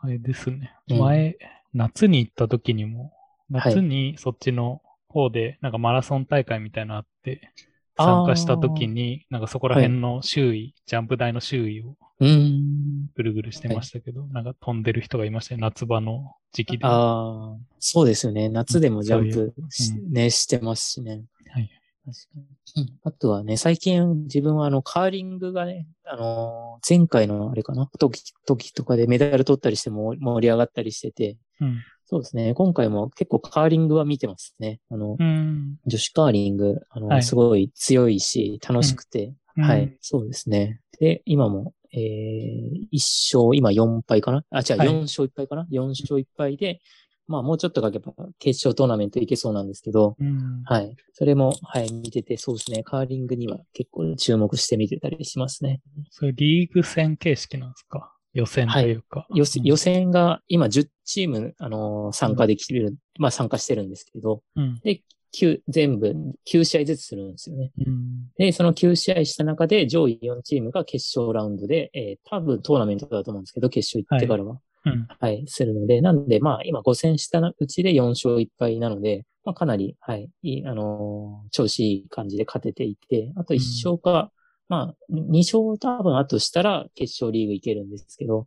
[0.00, 0.72] あれですね。
[0.88, 1.36] うん前、
[1.74, 3.10] 夏に行った時にも、はい
[3.50, 7.52] 夏にそっちの方で、なんかマラソン大会みたいなのあって、
[7.96, 13.10] 参加した時に、なんかそこら辺の周囲、ジャンプ台の周囲をうん。
[13.14, 15.60] ぐるぐるしてましたけど、なんか飛んでる人がいましたね。
[15.60, 16.87] 夏場の時期で。
[16.87, 18.48] ああ、そうですよね。
[18.48, 21.22] 夏でもジャンプしそういうね、してますしね。
[21.50, 21.70] はい。
[22.04, 22.42] 確かに。
[22.42, 31.82] うんあとはね、最近自分はあの、カーリングがね、あのー前回のあれかな、時、時とかでメダル取ったりしても盛り上がったりしてて、うん。
[32.06, 32.52] そうですね。
[32.54, 34.80] 今回も結構カーリングは見てますね。
[34.90, 35.76] あの、うん。
[35.86, 40.80] 女子カーリング、あの、はいすごい強いし、楽しくて、うんうんはい、そうですね。
[41.00, 44.44] で、今も、えー、1勝、今4敗かな？
[44.50, 46.80] あ、違う、はい4勝1敗かな ?4 勝1敗で、
[47.26, 50.62] まあもうちょっと書けば決勝トーナメントいけそうなんですけど、うん。
[50.64, 50.94] はい。
[51.14, 52.82] それも、はい、見てて、そうですね。
[52.82, 55.80] カーリングには結構注目して見てたりしますね。
[56.10, 58.12] そういうリーグ戦形式なんですか？
[58.34, 59.26] 予選というか。
[59.32, 64.80] 予選うん予選が今10チーム、あのー参加できる、まあ参加してるんですけど、うん。
[64.82, 65.02] で、
[65.34, 66.14] 9、全部
[66.50, 67.72] 9試合ずつするんですよね。
[67.86, 68.30] うん。
[68.36, 75.06] で、その9試合した中で上位4チームが決勝ラウンドで、えー多分トーナメントだと思うんですけど、決勝行ってからは、うん。
[75.18, 84.30] はい、するので、なんで、まあ、今5戦したうちで4勝1敗なので、まあ、かなり、はい、いい、あのー調子いい感じで勝てていて、あと1勝か、
[84.68, 88.46] まあ、2勝多分あとしたら決勝リーグ行けるんですけど、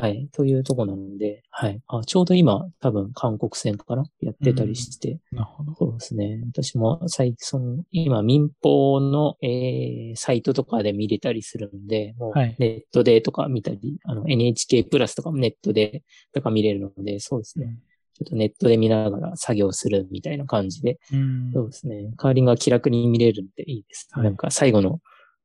[0.00, 4.04] はい、というとこなので、はい、あちょうど今、多分韓国戦かな？
[4.20, 5.74] やってたりして、なるほど。
[5.76, 6.40] そうですね。
[6.52, 16.02] 私も最近、その、今民放の、えー、サイトとかで見れたりするんで、もうはいネットでとか見たり、あの NHK プラスとかもネットで
[16.32, 17.78] とか見れるので、そうですね。
[18.14, 21.52] ちょっとネットで見ながら作業するみたいな感じで、うん。
[21.52, 22.10] そうですね。
[22.16, 24.08] カーリングは気楽に見れるんでいいです。
[24.10, 24.98] はいなんか最後の、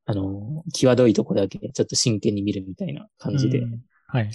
[0.07, 3.81] あの、際どいとこだけちょっと真剣に見るみたいな感じで、うん
[4.11, 4.31] はい。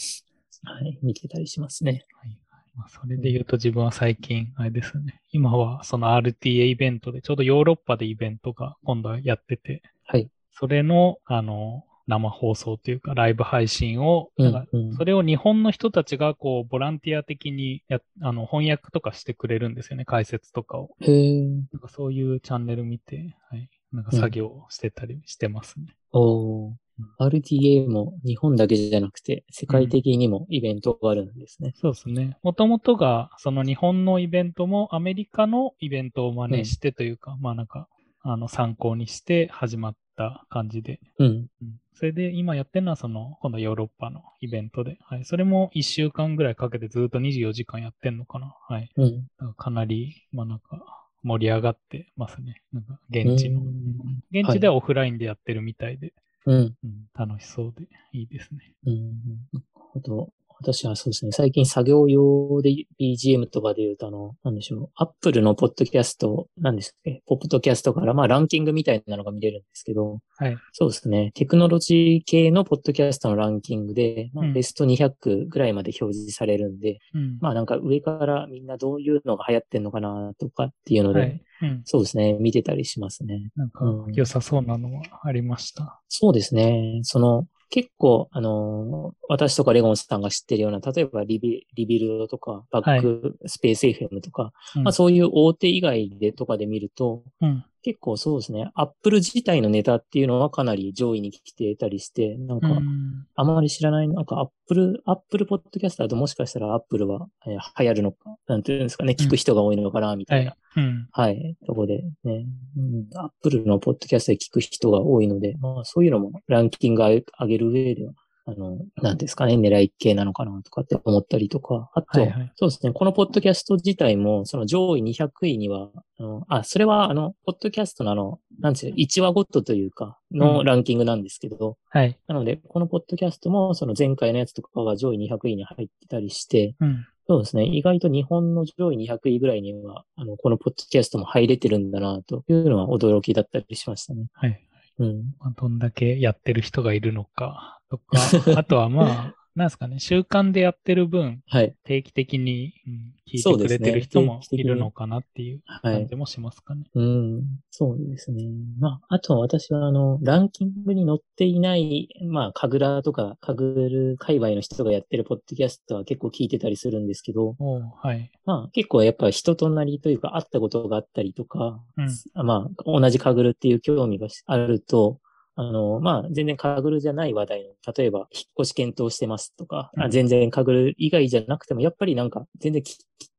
[0.63, 2.07] はい、見てたりしますね。
[2.21, 2.39] はい
[2.77, 5.21] まあ、それで言うと自分は最近、あれですね。
[5.33, 10.29] 今はその RTA イベントで、ちょうどヨーロッパでイベントが今度はやってて、はい。
[10.53, 20.97] それの、あの、生放送というか、ライブ配信を、うんうんそれを日本の人たちが、こう、ボランティア的にや、あの、翻訳とかしてくれるんですよね、解説とかを。
[21.01, 23.69] へーなんかそういうチャンネル見て、はい。
[23.93, 25.87] なんか作業してたりしてますね。
[26.13, 26.73] おー
[27.18, 31.72] RTA も日本だけじゃなくて、世界的にもイベントがあるんですね。
[31.76, 32.37] そうですね。
[32.42, 37.88] もともとが、その日本のイベントもアメリカのイベントを真似してというか、まあなんか、
[38.22, 41.00] あの、参考にして始まった感じで。
[41.18, 41.26] うん。
[41.26, 41.30] う
[41.64, 45.24] ん、それで今やってるのは、その、今度ヨーロッパのイベントで、はい。
[45.24, 48.57] それも1週間ぐらいかけてずっと24時間やってんのかな。
[48.68, 48.90] はい。
[48.96, 49.12] うん。
[49.12, 50.80] だからかなり、まあなんか、
[51.22, 52.62] 盛り上がってますね。
[52.72, 53.61] なんか、現地の。
[53.61, 53.94] うん
[54.30, 56.12] 現地ではオフラインでやってるみたいで、
[56.46, 56.76] うん。
[56.85, 58.74] うん、楽しそうでいいですね。
[58.87, 59.22] うん。
[59.52, 60.33] なるほど。
[60.64, 61.33] 私はそうですね。
[61.33, 64.90] 最近作業用で BGM とかで言うと、あの、なんでしょう。
[64.96, 67.22] Apple のポッドキャスト、なんですかね。
[67.27, 70.57] ポッドキャストから、まあランキングみたいなのが見れるんですけど、はい。
[70.72, 71.33] そうですね。
[71.35, 77.38] テクノロジー系のポッドキャストのランキングで、まあうんベスト200ぐらいまで表示されるんで、うん。
[77.40, 81.44] まあなんか上からみんなどういうのが流行ってんのかなとかっていうので、はい。
[81.62, 81.83] うん。
[81.85, 82.38] そうですね。
[82.40, 83.50] 見てたりしますね。
[83.57, 86.00] なんかうん良さそうなのはありました。
[86.09, 87.00] そうですね。
[87.03, 97.64] その、結構、あのー私とかレゴンさんが知ってるような、例えばリビ Rebuild とか、 backspace FM とか、うんまあそういう大手以外でとかで見ると、うん。
[97.85, 110.57] 結構そうですね、アップル自体のネタっていうのはかなり上位に来てたりして、なんか、うんあまり知らない、なんかアップル、アップルポッドキャストだともしかしたらアップルは、えー流行るのか、なんていうんですかね、聞く人が多いのかな、みたはいいな。。
[110.77, 111.09] うん。
[111.12, 111.57] はい。
[111.66, 112.47] とこでね、
[112.79, 118.14] うん、アップルのポッドキャストで聞く人が多いので、まあそういうのもランキング上げる上では、
[118.46, 132.18] あの、なんですかね、狙い系なのかなとかって思ったりとか、あと、はいはいそうですね、このポッドキャスト自体も、その上位200位には、あの、あ、それはあの、ポッドキャストのあの、なんですよ、1話ごとというか、のうんランキングなんですけど、はい。
[132.26, 137.07] なので、このポッドキャストも、その前回のやつとかは上位200位に入ってたりして、うん。
[137.26, 137.64] そうですね。
[137.64, 144.26] 意外と日本の上位200位ぐらいには、あの、このポッドキャストも入れてるんだな、というのは驚きだったりしましたね。
[144.35, 144.61] はい。
[144.98, 145.35] うん。
[145.40, 148.18] まあ、どんだけやってる人がいるのかとか、
[148.59, 151.74] あとはまあ、 なんですかね、習慣でやってる分、はい。
[151.85, 156.14] 定期的に、うん聞いてくれてる人もいるのかなっていうはい感じ。
[156.14, 156.85] もしますかね。
[156.94, 157.42] うん。
[157.70, 158.44] そうですね。
[158.78, 168.30] まあ、あとは私は、あの、ランキングに載っていない、まあ、カグラとか、カグル界隈の人がやってるポッドキャストは結構聞いてたりするんですけど、はい。
[168.44, 172.46] まあ、結構やっぱ人となりというか、会ったことがあったりとか、うん。
[172.46, 175.18] まあ、同じカグルっていう興味があると、
[175.57, 180.03] あの、まあ、全然カグルじゃない話題の、例えば、引っ越し検討してますとか、うん。
[180.05, 182.97] あ全然カグル以外じゃなくても、やっぱりなんか、全然聞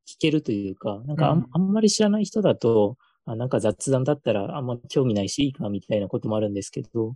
[0.08, 7.15] 聞けるというか、なんかあんまり知らない人だと、あなんか雑談だったらあんま興味ないしいいかみたいなこともあるんですけど、うん。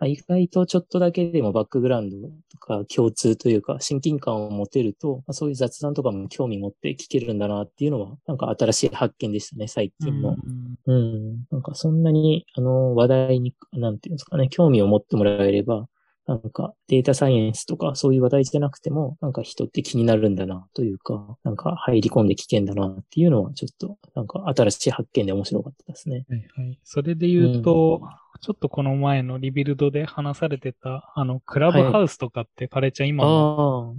[0.00, 10.30] あ、意外とちょっとだけでもバックグラウンドとか共通というか親近感を持てると、まあ、そういう雑談とかも興味持って聞けるんだなっていうのは、なんか新しい発見でしたね、最近の。
[10.30, 11.46] うんうん。
[11.50, 15.86] なんかそんなに、あの、話題に、なんていうんですかね、興味を持ってもらえれば、
[16.26, 26.24] なんかデータサイエンスとかそういう話題じゃなくても、なんか人って気になるんだなというか、なんか入り込んで危険だなっていうのはちょっと、なんか新しい発見で面白かったですね。
[26.28, 26.78] はいはい。
[26.82, 28.02] それで言うと、
[28.46, 33.24] ちょっとこの前のリビルドで話されてた、あの、クラブハウスとかってカレちゃん今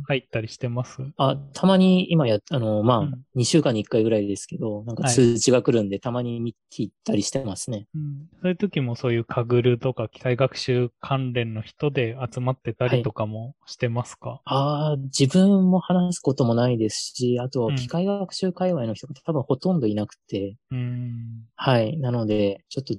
[0.08, 1.02] 入ったりしてます？
[1.18, 1.32] あ。
[1.32, 7.88] あ、たまに今や、あの、まあ、うん2週間に1回ぐらいですけど、なんかはい通知が来るんで、たまに見聞いたりしてますね。
[7.94, 8.30] うん。
[8.42, 21.44] そういう時もそういうカグルとか機械学習関連の人で集まってたりとかもしてますか、ああ、自分も話すこともないですし、あとうん、機械学習界隈の人が多分ほとんどいなくて、うん。
[21.58, 21.98] はい。
[21.98, 22.96] なので、ちょっと、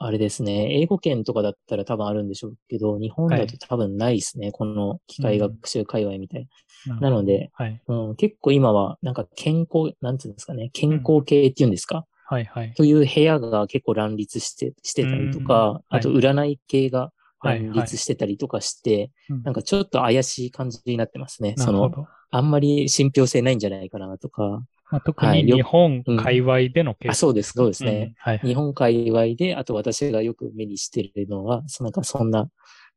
[0.00, 0.80] あれですね。
[0.80, 4.52] 英語圏とかだったら多分あるんでしょうけど、日本だと多分ないですね。
[4.52, 6.46] この機械学習界隈みたい
[6.86, 7.00] な。
[7.00, 7.82] なので、はい。
[7.88, 10.70] うん、結構今は、なんか健康、なんていうんですかね。
[10.72, 12.74] 健康系っていうんですか、はいはい。
[12.74, 21.54] という部屋が結構乱立して、してたりとうんか、はいあと占い系がはい乱立してたりとかして、うんなんかちょっと怪しい感じになってますね。
[21.56, 21.90] その。
[22.30, 24.62] あんまり信憑性ないんじゃないかなとか。
[24.90, 27.90] まあ、特に日本界隈でのケース、あ、そうです、そうですね。
[27.90, 28.48] うんはいはい。
[28.48, 32.48] 日本界隈で、あと私がよく目にしてるのは、そなんかそんな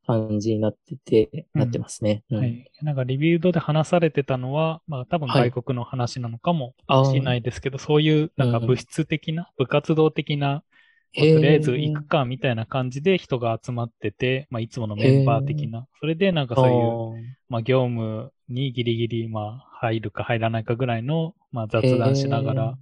[0.08, 2.23] 感じになってて、うんなってますね。
[2.32, 2.71] うんはい。
[2.82, 10.63] なんかリビルドで話されてたのは、まあ多分はい外国の話なのかもあしれないですけど、そういうなんかうん物質的な、部活動的な、
[11.15, 22.78] まあとりあえず行くかみたいな感じで人が集まってて、まあいつものメンバー的な、それでなんかそういう、まあ業務にギリギリまあ入るか入らないかぐらいの、まあ雑談しながら、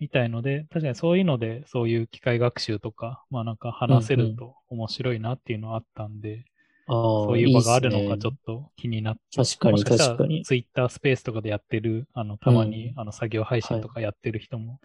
[0.00, 6.44] みたいので、確かにそういうので、そういう機械学習とか、まあなんか話せると面白いなっていうのはあったんで、
[6.88, 10.42] そそういう場があるのかちょっと気になって、確かにもしかしたら確かに。
[10.44, 13.00] ツイッタースペースとかでやってる、あの、たまに、うん。
[13.00, 14.80] あの作業配信とかやってる人も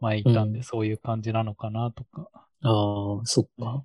[0.00, 2.28] 前いたんで、うんそういう感じなのかなとか。
[2.34, 3.84] ああ、そっうんか。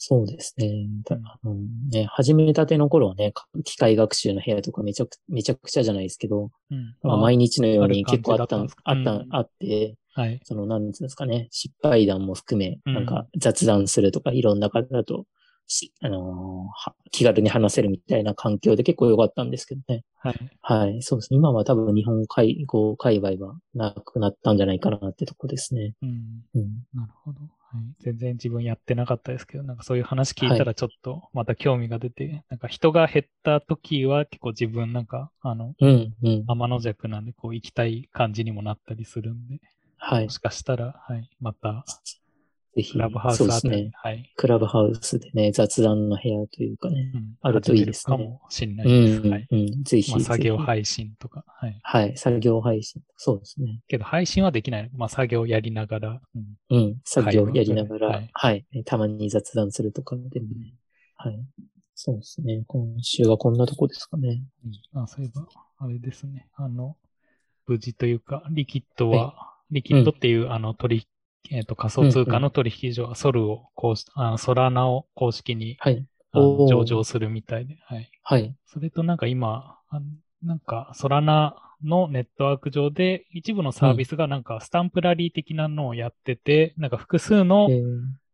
[0.00, 0.86] そうですね。
[1.04, 1.54] だうんあの
[1.90, 6.94] ね、始めたての頃はね、か機械学習の部屋とかめちゃくめちゃくちゃじゃないですけど、うん。
[7.02, 10.40] まあ、毎日のように結構あったあった、うんあって、はい。
[10.44, 15.26] その、なんですかね、失敗談も含め、うんなんか雑談するとか、いろんな方とし、
[16.02, 20.04] あのーは気軽に話せるみたいな環境で結構良かったんですけどね。
[20.20, 20.34] はい。
[20.62, 21.36] はい、そうですね。
[21.36, 25.94] 今は多分日本介護界隈はなくなったんじゃないかなってとこですね。
[26.02, 26.42] うん。
[26.54, 26.84] うん。
[26.94, 27.40] なるほど。
[27.40, 27.46] は
[27.80, 27.94] い。
[28.00, 36.44] 全然自分やってなかったですけど、なんかそういう話聞いたらちょっとまた興味が出て、なんか人が減った時は結構自分なんか、あの、うん、うん。
[36.46, 39.60] 天の弱なんでこう行きたい感じにもなったりするんで、
[39.98, 40.30] はいも。
[40.30, 41.28] しかしたら、はい。
[41.40, 41.84] また、
[42.74, 43.90] ぜひクラブハウそうですね。
[43.94, 44.32] はい。
[44.36, 47.12] クラブハウスでね、雑談の部屋というかね。
[47.14, 49.20] うんあるといいですねかもしれなういです。
[49.20, 49.46] ん、はい。
[49.50, 49.84] うん。
[49.84, 50.10] ぜひ。
[50.12, 51.44] まあ、作業配信とか。
[51.46, 51.78] はい。
[51.82, 52.16] はい。
[52.16, 53.02] 作業配信。
[53.16, 53.80] そうですね。
[53.88, 54.90] けど配信はできないの。
[54.94, 56.20] まあ、作業やりながら。
[56.34, 56.96] うんうん。
[57.04, 60.74] 作業やりながら、会話はい、たまに雑談するとかでもね。
[61.16, 61.38] はい。
[61.94, 62.62] そうですね。
[62.68, 64.42] 今週はこんなとこですかね。
[64.94, 65.46] あそういえば、
[65.78, 66.46] あれですね。
[66.54, 66.96] あの、
[67.66, 71.02] 無事というか、リキッドは、リキッドっていう、あの、取引、
[71.50, 76.04] えっ、と、仮想通貨の取引所は、ソルを公式、あソラナを公式に、はい。
[76.34, 78.10] 上場するみたいで、はい。
[78.22, 78.54] はい。
[78.66, 80.00] それとなんか今、あ
[80.42, 87.68] なんか、ソラナのネットワーク上で、一部のサービスがなんか、スタンプラリー的なのをやってて、なんか複数の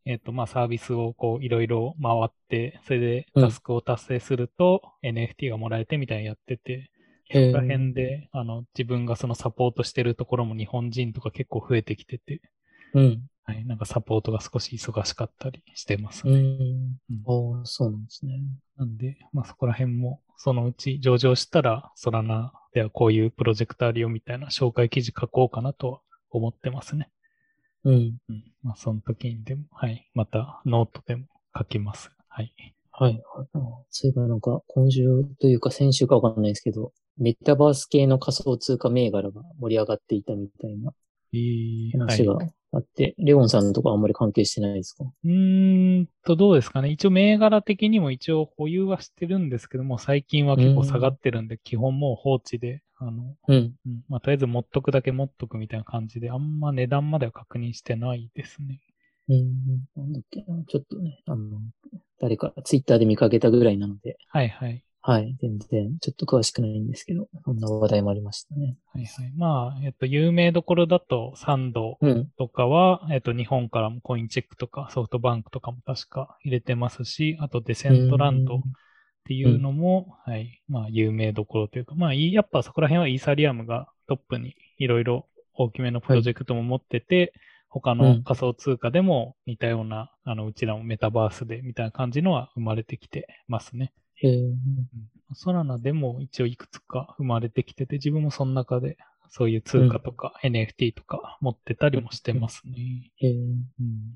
[0.06, 6.90] え、ーと、まあ、サービスをこう、いろいろ回って、それでうんタスクを達成すると、NFT がもらえてみたいなのやってて、
[7.30, 12.42] えそこら辺で、あの、自分がそのサポートしてるところも日本人とか結構増えてきてて、
[12.94, 13.26] うん。
[13.46, 16.40] はい、なんかサポートが少し忙しかったりしてますうね。
[16.40, 16.98] ん。
[17.26, 18.40] ああ、そうなんですね。
[18.76, 27.10] なんで、まあそこら辺も、そのうち上場したら、 Solana ではこういうプロジェクトあるよみたいな紹介記事書こうかなとは思ってますね。
[27.84, 28.16] うん。
[28.28, 28.44] うん。
[28.62, 30.10] まあその時にでも、はい。
[30.14, 31.26] またノートでも
[31.56, 32.10] 書きます。
[32.28, 32.54] はい。
[32.92, 33.22] はい。
[33.90, 40.92] そういえばなんか、今週というか先週かわかんないですけど、メタバース系の仮想通貨銘柄が盛り上がっていたみたいな
[41.32, 42.54] えー、話がはい。
[42.74, 45.04] あって、レオンさんのとこあんまり関係してないですか？
[45.04, 46.90] うーんと、どうですかね。
[46.90, 53.74] 一応銘柄的にも一応保有はしてるんですけども、最近は結構下がってるんで、基本もう放置で、あの、うん。
[53.86, 58.80] うん、まあとりあえず持っとくだけ持っとくみたいな感じで、あんま値段までは確認してないですね。
[59.28, 59.84] うん。
[59.96, 61.60] なんだっけなちょっとね、あの、
[62.20, 64.82] 誰かツイッターで見かけたぐらいなので、はいはい。
[65.06, 65.36] はい。
[65.38, 68.78] 全然、ちょっと詳しくないんですけど、そんな話題もありましたね。
[68.90, 69.32] はいはい。
[69.36, 72.30] まあ、えっと、有名どころだと、サンドうん。
[72.38, 78.60] とかは、えっと、日本からもコインチェックとかソフトバンクとかも確か入れてますし、あとデセントランドっ
[79.26, 87.34] ていうのも、はい、まあ、有名どころというか、まあ、いやっぱそこら辺はイーサリアムがトップにいろいろ大きめのプロジェクトも持ってて、
[87.68, 93.92] 他うんの仮想通貨でも似たような、あの、うちらもメタバースでみたいな感じのは生まれてきてますね。
[94.26, 94.42] へえ。
[94.42, 94.56] うん
[95.36, 98.98] ソラナでも一応いくつか生まれてきてて、自分もその中で
[99.30, 103.10] そういう通貨とか NFT とか持ってたりもしてますね。
[103.16, 103.32] へえ。
[103.32, 103.64] うん、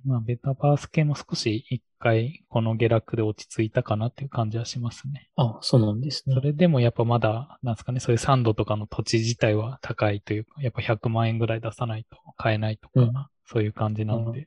[0.04, 5.28] まあ、ベタバース系も少し一回この下落で落ち着いたかなっていう感じはしますね。
[5.34, 6.40] あ、そうなんですねそ。
[6.40, 13.12] れでもやっぱまだ、なんですかね、そういうサンドとかの土地自体は高いというか、やっぱ100万円ぐらい出さないと買えないとか、うん
[13.50, 14.46] そういう感じなんで。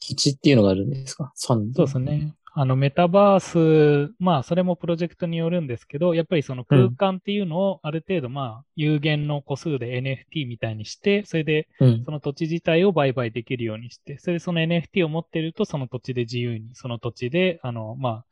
[0.00, 1.32] 土地っていうのがあるんですか？
[1.36, 1.86] サンド。
[1.86, 2.34] そうですね。
[2.60, 12.04] あの、メタバース、まあ、それもプロジェクトによるんですけど、やっぱりその空間っていうのをある程度、まあ、有限の個数で NFT みたいにして、それでうん。
[12.04, 18.24] その土地自体を売買できるようにして、それでその NFT を持っていると、その土地で自由に、その土地で、あの、まあ、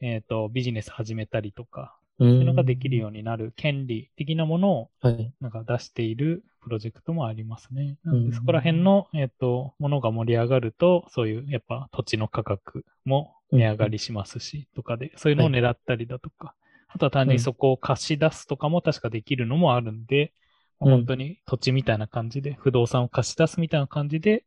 [0.00, 5.32] えっ、と、ビジネス始めたりとか、そういうのができるようになる権利的なものをはい。
[5.40, 7.96] なんか出しているプロジェクトもありますね。
[8.04, 16.54] なで、そこら辺の、えっ、と、ものが盛り上がると、そういう、やっぱ土地の価格も値上がりしますし、とかで、そういうのを狙ったりだとか、
[16.88, 20.32] あとは単純にそこを貸し出すとかも確かできるのもあるんで、
[20.80, 24.44] うん本当に土地みたいな感じで、不動産を貸し出すみたいな感じで、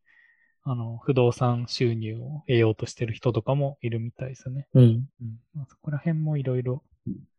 [0.63, 4.67] あの、不動産収入を得ようとしてる人とかもいるみたいですね。
[4.73, 4.83] うん。
[4.83, 6.83] うんまあ、そこら辺もいろいろ、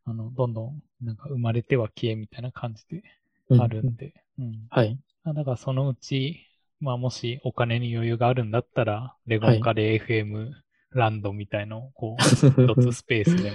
[0.06, 3.02] あの、どんどん、なんか生まれては消えみたいな感じで
[3.50, 4.66] うんあるんで、うん。
[4.70, 4.98] はい。
[5.24, 6.46] あだからそのうち、
[6.80, 10.54] まあもしお金に余裕があるんだったら、レゴンカレー FM
[10.90, 13.52] ランドみたいのをこう、 一つスペースで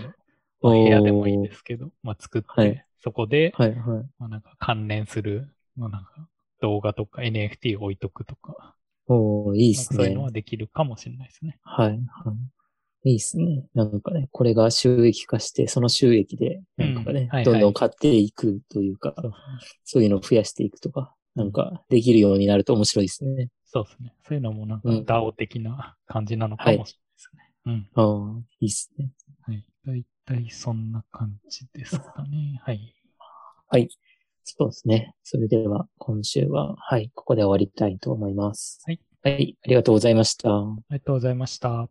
[0.62, 3.80] も、部屋でもいいですけど、まあ作って、はいそこで、はい、はい。
[4.18, 6.30] まあなんか関連する、まあなんか
[6.62, 8.76] 動画とか NFT を置いとくとか、
[9.08, 10.24] おー、いいですねそういうの。
[10.24, 11.60] はできるかもしれないですね。
[11.64, 11.96] はい、は
[13.04, 13.10] い。
[13.10, 13.66] いいですね。
[13.74, 19.34] なんかね、これが収益化して、その収益で、なんかね、うんはいはいどんどん買っていくというか、そう
[19.84, 23.50] そういうのを増やしていくとか、なんかできるようになると面白いですね。
[23.66, 24.14] そうですね。
[24.26, 26.98] そういうのもなんかうん DAO 的な感じなのかもし。
[27.66, 27.89] うん。
[27.95, 29.11] ああ、いいですね。
[29.43, 29.66] はい。
[29.86, 32.59] だいたいそんな感じですかね。
[32.64, 32.95] はい。
[33.68, 33.89] はい。
[34.43, 35.16] そうですね。
[35.24, 38.82] それでは、今週は、はい、ここで終わりたいと思います。
[38.86, 38.99] はい。
[39.24, 40.49] はい、ありがとうございました。
[40.49, 41.89] ありがとうございました。